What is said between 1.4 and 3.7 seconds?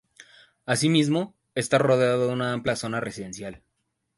está rodeado de una amplia zona residencial.